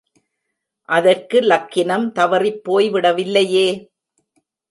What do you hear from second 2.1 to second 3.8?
தவறிப் போய்விடவில்லையே!